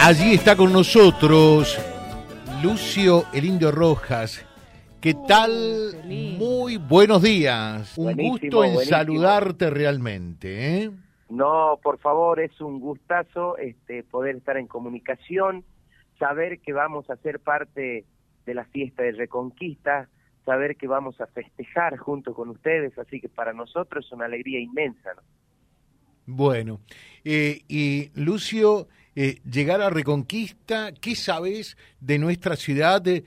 [0.00, 1.76] Allí está con nosotros
[2.62, 4.46] Lucio el Indio Rojas.
[5.00, 5.96] ¿Qué tal?
[6.06, 7.98] Muy buenos días.
[7.98, 8.96] Un Buenísimo, gusto en buenísimo.
[8.96, 10.82] saludarte realmente.
[10.84, 10.90] ¿eh?
[11.28, 15.64] No, por favor, es un gustazo este, poder estar en comunicación,
[16.18, 18.04] saber que vamos a ser parte
[18.46, 20.08] de la fiesta de Reconquista,
[20.44, 24.60] saber que vamos a festejar junto con ustedes, así que para nosotros es una alegría
[24.60, 25.10] inmensa.
[25.14, 25.22] ¿no?
[26.26, 26.80] Bueno,
[27.24, 33.02] eh, y Lucio, eh, llegar a Reconquista, ¿qué sabes de nuestra ciudad?
[33.06, 33.22] Eh,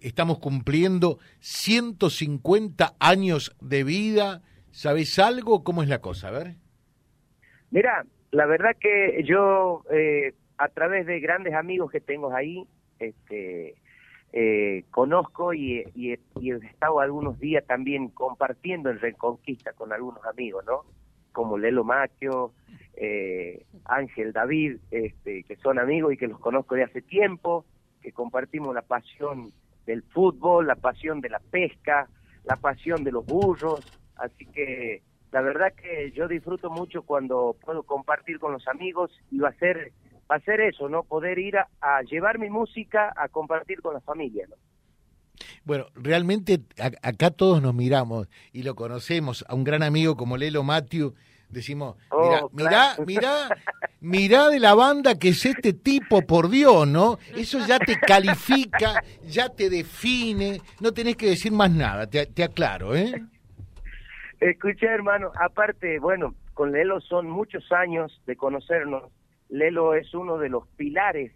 [0.00, 4.42] estamos cumpliendo 150 años de vida.
[4.70, 5.64] ¿Sabes algo?
[5.64, 6.28] ¿Cómo es la cosa?
[6.28, 6.54] A ver.
[7.70, 12.66] Mira, la verdad que yo, eh, a través de grandes amigos que tengo ahí,
[12.98, 13.74] este,
[14.32, 20.24] eh, conozco y, y- y he estado algunos días también compartiendo en Reconquista con algunos
[20.26, 20.84] amigos, ¿no?
[21.36, 22.54] Como Lelo Maquio,
[22.94, 27.66] eh, Ángel David, este, que son amigos y que los conozco de hace tiempo,
[28.00, 29.52] que compartimos la pasión
[29.84, 32.08] del fútbol, la pasión de la pesca,
[32.44, 33.80] la pasión de los burros,
[34.16, 39.38] así que la verdad que yo disfruto mucho cuando puedo compartir con los amigos y
[39.38, 39.92] va a ser
[40.30, 41.02] va a ser eso, ¿no?
[41.02, 44.56] Poder ir a, a llevar mi música a compartir con la familia, ¿no?
[45.66, 49.44] Bueno, realmente a- acá todos nos miramos y lo conocemos.
[49.48, 51.14] A un gran amigo como Lelo Matthew
[51.50, 53.04] decimos, mira, Oh, mirá, claro.
[53.06, 53.56] mirá,
[54.00, 57.18] mirá de la banda que es este tipo, por Dios, ¿no?
[57.34, 62.44] Eso ya te califica, ya te define, no tenés que decir más nada, te, te
[62.44, 63.20] aclaro, ¿eh?
[64.40, 69.04] Escuché, hermano, aparte, bueno, con Lelo son muchos años de conocernos.
[69.48, 71.32] Lelo es uno de los pilares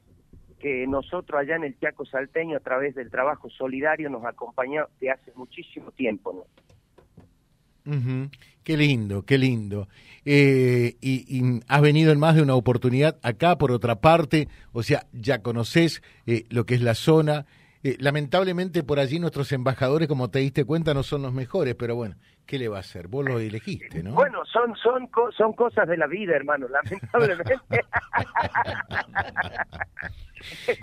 [0.61, 5.11] que nosotros allá en el Chaco Salteño, a través del trabajo solidario, nos acompañó de
[5.11, 6.71] hace muchísimo tiempo, ¿no?
[8.63, 9.89] Qué lindo, qué lindo.
[10.25, 14.83] Eh, y, y has venido en más de una oportunidad acá, por otra parte, o
[14.83, 17.47] sea, ya conoces eh, lo que es la zona.
[17.83, 21.97] Eh, lamentablemente por allí nuestros embajadores, como te diste cuenta, no son los mejores, pero
[21.97, 23.09] bueno, ¿qué le va a hacer?
[23.09, 24.13] Vos lo elegiste, ¿no?
[24.13, 27.55] Bueno, son son co- son cosas de la vida, hermano, lamentablemente.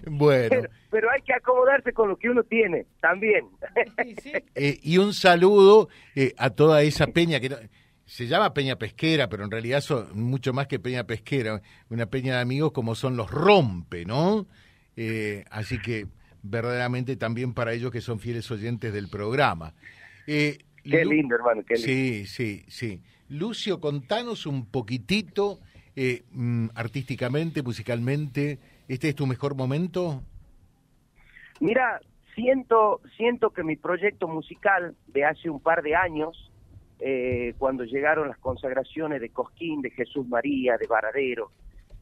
[0.06, 3.48] Bueno, pero, pero hay que acomodarse con lo que uno tiene, también.
[4.56, 7.58] eh, y un saludo eh, a toda esa peña que no-
[8.06, 12.36] se llama Peña Pesquera, pero en realidad son mucho más que Peña Pesquera, una peña
[12.36, 14.48] de amigos como son los Rompe, ¿no?
[14.96, 16.08] Eh, así que
[16.44, 19.74] verdaderamente también para ellos que son fieles oyentes del programa.
[20.28, 21.88] Eh, Qué lindo, hermano, qué lindo.
[21.88, 23.02] Sí, sí, sí.
[23.30, 25.60] Lucio, contanos un poquitito,
[25.96, 30.24] eh, mm, artísticamente, musicalmente, ¿este es tu mejor momento?
[31.60, 32.00] Mira,
[32.36, 36.52] siento, siento que mi proyecto musical de hace un par de años,
[37.00, 41.52] eh, cuando llegaron las consagraciones de Cosquín, de Jesús María, de Varadero,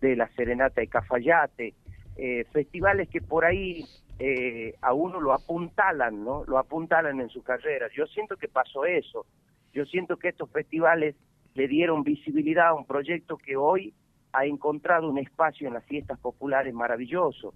[0.01, 1.73] de la Serenata de Cafayate,
[2.17, 3.85] eh, festivales que por ahí
[4.19, 6.43] eh, a uno lo apuntalan, ¿no?
[6.45, 7.87] Lo apuntalan en su carrera.
[7.95, 9.25] Yo siento que pasó eso.
[9.73, 11.15] Yo siento que estos festivales
[11.53, 13.93] le dieron visibilidad a un proyecto que hoy
[14.33, 17.53] ha encontrado un espacio en las fiestas populares maravilloso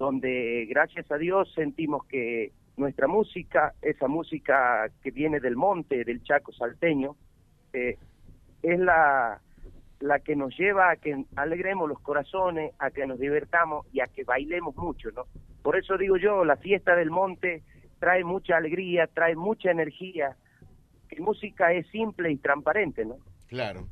[0.00, 6.22] donde gracias a Dios sentimos que nuestra música, esa música que viene del monte, del
[6.22, 7.16] Chaco salteño,
[7.74, 7.98] eh,
[8.62, 9.42] es la,
[10.00, 14.06] la que nos lleva a que alegremos los corazones, a que nos divertamos y a
[14.06, 15.24] que bailemos mucho, ¿no?
[15.62, 17.62] Por eso digo yo, la fiesta del monte
[17.98, 20.36] trae mucha alegría, trae mucha energía.
[21.12, 23.16] Mi música es simple y transparente, ¿no?
[23.46, 23.88] Claro.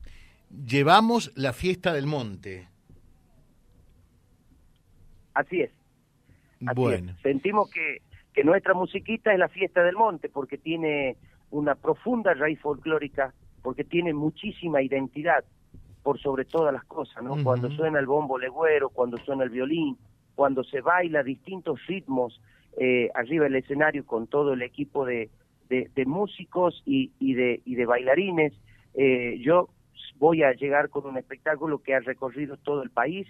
[0.51, 2.69] Llevamos la fiesta del monte.
[5.35, 5.71] Así es.
[6.67, 7.13] Así bueno.
[7.13, 7.21] es.
[7.21, 7.99] Sentimos que,
[8.33, 11.19] que nuestra musiquita es la fiesta del monte porque tiene
[11.51, 15.45] una profunda raíz folclórica, porque tiene muchísima identidad
[16.09, 17.37] por sobre todas las cosas, ¿no?
[17.45, 19.99] Cuando suena el bombo legüero, cuando suena el violín,
[20.35, 22.41] cuando se baila distintos ritmos
[22.79, 25.29] eh, arriba del escenario con todo el equipo de,
[25.69, 28.55] de, de músicos y, y, de, y de bailarines,
[28.95, 29.69] eh, yo
[30.19, 33.27] voy a llegar con un espectáculo que ha recorrido todo el país,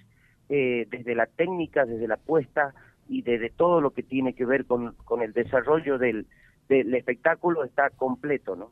[0.48, 2.74] eh, desde la técnica, desde la puesta
[3.08, 6.26] y desde todo lo que tiene que ver con, con el desarrollo del,
[6.69, 8.70] del espectáculo está completo, ¿no?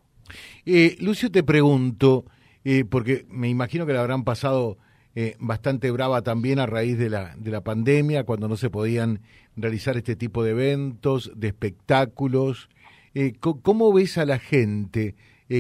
[0.65, 2.25] Eh, Lucio, te pregunto,
[2.69, 4.77] eh, porque me imagino que la habrán pasado
[5.15, 9.21] eh, bastante brava también a raíz de la, de la pandemia, cuando no se podían
[9.55, 12.69] realizar este tipo de eventos, de espectáculos.
[13.15, 15.15] Eh, ¿Cómo ves a la gente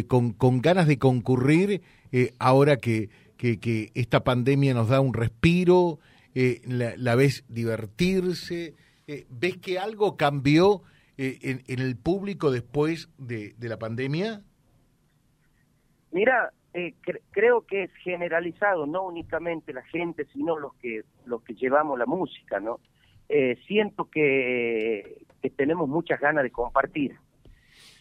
[0.09, 1.81] con, con ganas de concurrir
[2.41, 6.01] ahora que, que, que esta pandemia nos da un respiro?
[6.35, 8.75] La, la ves divertirse?
[9.31, 10.83] ¿Ves que algo cambió
[11.17, 14.43] en, en el público después de, de la pandemia?
[16.11, 16.95] Mira, eh,
[17.31, 22.05] creo que es generalizado, no únicamente la gente, sino los que, los que llevamos la
[22.05, 22.81] música, ¿no?
[23.31, 27.17] Eh, siento que, que tenemos muchas ganas de compartir.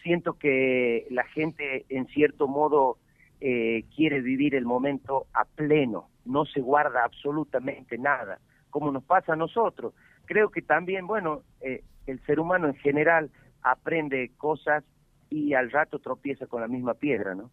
[0.02, 2.98] Siento que la gente, en cierto modo,
[3.40, 9.32] eh, quiere vivir el momento a pleno, no se guarda absolutamente nada, como nos pasa
[9.32, 9.94] a nosotros.
[10.26, 13.30] Creo que también, bueno, eh, el ser humano en general
[13.62, 14.84] aprende cosas
[15.30, 17.50] y al rato tropieza con la misma piedra, ¿no?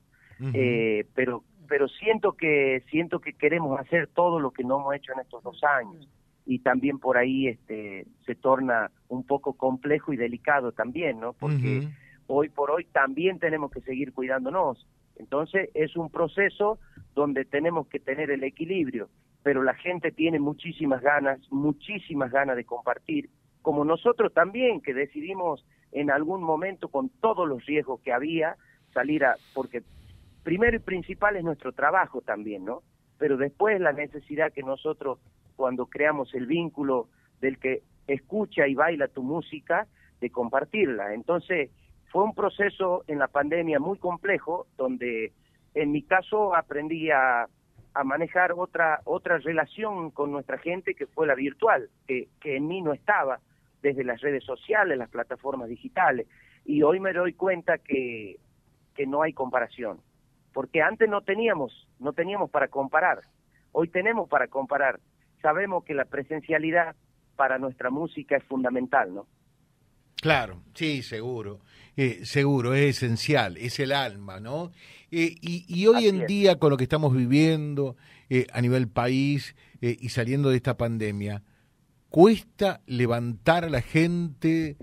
[0.54, 5.14] Eh, pero pero siento que siento que queremos hacer todo lo que no hemos hecho
[5.14, 6.08] en estos dos años
[6.46, 11.34] y también por ahí este se torna un poco complejo y delicado también, ¿no?
[11.34, 11.88] Porque
[12.28, 14.88] hoy por hoy también tenemos que seguir cuidándonos.
[15.16, 16.80] Entonces es un proceso
[17.14, 19.10] donde tenemos que tener el equilibrio,
[19.42, 23.30] pero la gente tiene muchísimas ganas, muchísimas ganas de compartir,
[23.62, 28.58] como nosotros también que decidimos en algún momento con todos los riesgos que había
[28.94, 29.82] salir a porque
[30.44, 32.84] primero y principal es nuestro trabajo también, ¿no?
[33.18, 35.20] Pero después la necesidad que nosotros
[35.56, 37.08] cuando creamos el vínculo
[37.40, 39.88] del que escucha y baila tu música,
[40.20, 41.14] de compartirla.
[41.14, 41.70] Entonces,
[42.10, 45.34] fue un proceso en la pandemia muy complejo, donde
[45.74, 47.48] en mi caso aprendí a,
[48.06, 52.82] manejar otra, otra relación con nuestra gente que fue la virtual, que, que en mí
[52.82, 53.40] no estaba,
[53.84, 56.26] desde las redes sociales, las plataformas digitales.
[56.66, 58.40] Y hoy me doy cuenta que,
[58.96, 60.00] que no hay comparación,
[60.54, 63.22] porque antes no teníamos, no teníamos para comparar,
[63.72, 65.00] hoy tenemos para comparar
[65.44, 66.96] sabemos que la presencialidad
[67.36, 69.28] para nuestra música es fundamental, ¿no?
[70.16, 71.60] Claro, sí, seguro,
[71.98, 74.72] eh, seguro, es esencial, es el alma, ¿no?
[75.12, 77.98] Eh, y, hoy en día, con lo que estamos viviendo
[78.30, 81.44] eh, a nivel país y saliendo de esta pandemia,
[82.10, 84.78] cuesta levantar a la gente,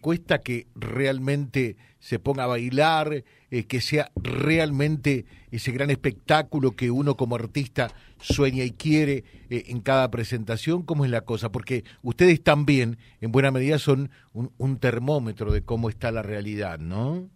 [0.00, 6.90] cuesta que realmente se ponga a bailar, eh, que sea realmente ese gran espectáculo que
[6.90, 10.82] uno como artista sueña y quiere eh, en cada presentación?
[10.82, 11.52] ¿Cómo es la cosa?
[11.52, 17.28] Porque ustedes también, en buena medida, son un, termómetro de cómo está la realidad, ¿no?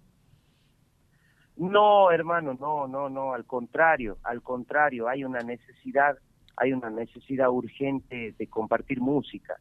[1.56, 6.18] No, hermano, no, no, no, al contrario, al contrario, hay una necesidad,
[6.56, 9.56] hay una necesidad urgente de compartir música.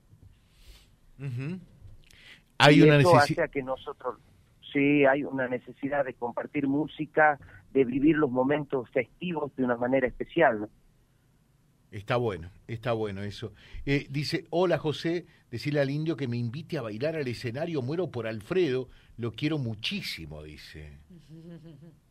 [2.57, 4.17] Hay una necesidad que nosotros
[4.71, 7.39] sí hay una necesidad de compartir música,
[7.71, 10.69] de vivir los momentos festivos de una manera especial.
[11.91, 13.53] Está bueno, está bueno eso.
[13.85, 18.11] Eh, dice, hola José, decirle al indio que me invite a bailar al escenario, muero
[18.11, 20.97] por Alfredo, lo quiero muchísimo, dice.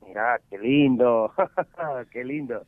[0.06, 1.32] Mirá, qué lindo,
[2.11, 2.64] qué lindo.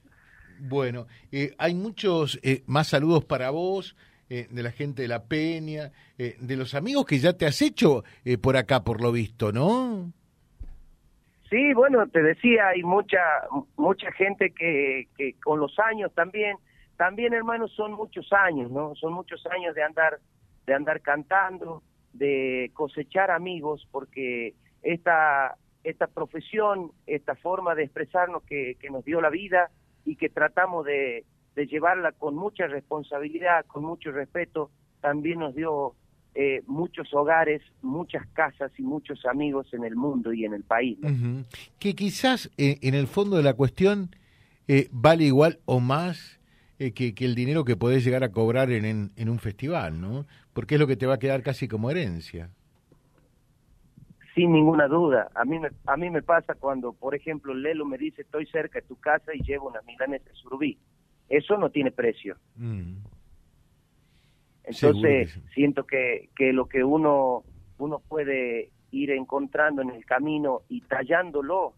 [0.61, 3.97] Bueno, eh, hay muchos eh, más saludos para vos.
[4.29, 7.63] Eh, de la gente de la Peña, eh, de los amigos que ya te has
[7.63, 10.13] hecho eh, por acá, por lo visto, ¿no?
[11.49, 13.21] Sí, bueno, te decía, hay mucha
[13.77, 16.57] mucha gente que, que con los años también,
[16.97, 18.97] también hermanos son muchos años, ¿no?
[18.97, 20.19] Son muchos años de andar
[20.67, 28.77] de andar cantando, de cosechar amigos, porque esta esta profesión, esta forma de expresarnos que,
[28.81, 29.71] que nos dio la vida
[30.05, 31.25] y que tratamos de,
[31.57, 34.71] de llevarla con mucha responsabilidad, con mucho respeto,
[35.01, 35.95] también nos dio
[36.35, 40.99] eh, muchos hogares, muchas casas y muchos amigos en el mundo y en el país.
[41.79, 44.11] Que quizás eh, en el fondo de la cuestión
[44.69, 46.39] eh, vale igual o más
[46.79, 50.27] que, el dinero que podés llegar a cobrar en, en, un festival, ¿no?
[50.53, 52.51] Porque es lo que te va a quedar casi como herencia.
[54.35, 55.31] Sin ninguna duda.
[55.35, 58.81] A mí me, a mí me pasa cuando, por ejemplo, Lelo me dice, estoy cerca
[58.81, 60.77] de tu casa y llevo una milanesa de surubí
[61.29, 62.37] eso no tiene precio.
[62.57, 62.99] Mm.
[64.65, 67.45] Entonces, siento que, que lo que uno,
[67.79, 71.75] uno puede ir encontrando en el camino y tallándolo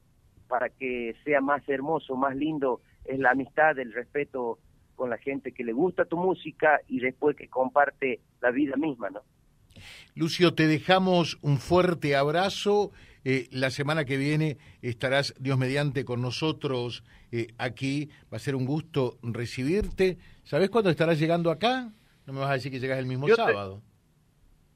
[0.49, 4.59] para que sea más hermoso, más lindo, es la amistad, el respeto
[4.97, 9.11] con la gente que le gusta tu música y después que comparte la vida misma,
[9.11, 9.21] ¿no?
[10.15, 12.91] Lucio, te dejamos un fuerte abrazo.
[13.25, 18.11] Eh, la semana que viene estarás, Dios mediante, con nosotros eh, aquí.
[18.33, 20.19] Va a ser un gusto recibirte.
[20.45, 21.93] ¿Sabes cuándo estarás llegando acá?
[22.27, 23.83] No me vas a decir que llegas el mismo sábado.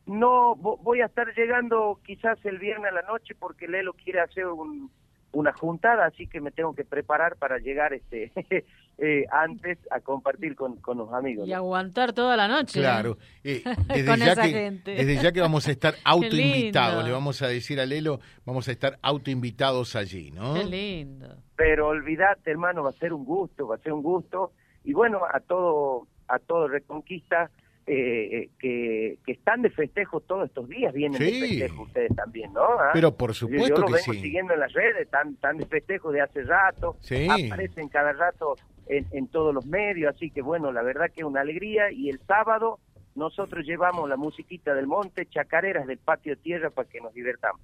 [0.07, 4.47] No, voy a estar llegando quizás el viernes a la noche porque Lelo quiere hacer
[4.47, 4.91] un,
[5.33, 8.33] una juntada, así que me tengo que preparar para llegar este
[8.99, 11.49] eh, antes a compartir con, con, los amigos.
[11.49, 12.81] Y aguantar toda la noche.
[12.81, 13.19] Claro.
[13.45, 17.81] Eh, desde, ya que, desde ya que vamos a estar autoinvitados, le vamos a decir
[17.81, 20.55] a Lelo, vamos a estar autoinvitados allí, ¿no?
[20.55, 21.39] Qué lindo.
[21.57, 24.53] Pero olvídate, hermano, va a ser un gusto, va a ser un gusto.
[24.85, 27.51] Y bueno, a todo, a todo Reconquista,
[27.85, 32.63] eh, que, que, están de festejo todos estos días, vienen de festejo ustedes también, ¿no?
[32.63, 32.91] ¿Ah?
[32.93, 35.67] Pero por supuesto yo, yo lo que vengo siguiendo en las redes, están, están de
[35.67, 38.55] festejo de hace rato, aparecen cada rato
[38.87, 42.09] en, en todos los medios, así que bueno, la verdad que es una alegría y
[42.09, 42.79] el sábado
[43.15, 47.61] nosotros llevamos la musiquita del monte, chacareras del patio tierra para que nos divertamos.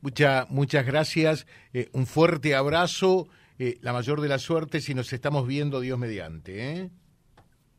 [0.00, 5.12] Mucha, muchas gracias, eh, un fuerte abrazo, eh, la mayor de las suertes y nos
[5.12, 6.72] estamos viendo Dios mediante.
[6.72, 6.90] ¿eh?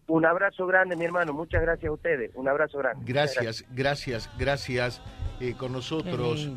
[0.08, 1.34] Un abrazo grande, mi hermano.
[1.34, 2.32] Muchas gracias a ustedes.
[2.36, 3.04] Un abrazo grande.
[3.06, 5.02] Gracias, gracias, gracias.
[5.40, 6.50] Eh, con nosotros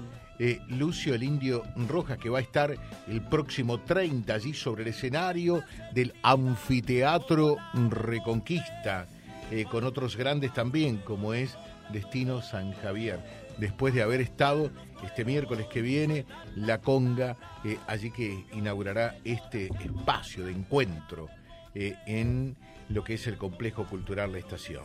[0.42, 2.74] eh, Lucio el Indio Rojas, que va a estar
[3.06, 7.58] el próximo 30 allí sobre el escenario del Anfiteatro
[7.90, 9.06] Reconquista,
[9.50, 11.58] eh, con otros grandes también, como es
[11.92, 13.20] Destino San Javier.
[13.58, 14.70] Después de haber estado
[15.04, 16.24] este miércoles que viene,
[16.56, 17.36] La Conga,
[17.86, 21.28] allí que inaugurará este espacio de encuentro
[21.74, 22.56] en
[22.88, 24.84] lo que es el complejo cultural La Estación.